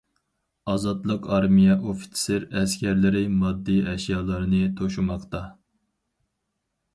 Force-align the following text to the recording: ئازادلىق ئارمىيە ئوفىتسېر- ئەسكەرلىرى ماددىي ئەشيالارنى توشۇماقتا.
ئازادلىق 0.71 1.27
ئارمىيە 1.35 1.75
ئوفىتسېر- 1.89 2.47
ئەسكەرلىرى 2.61 3.21
ماددىي 3.43 3.85
ئەشيالارنى 3.93 4.63
توشۇماقتا. 4.81 5.43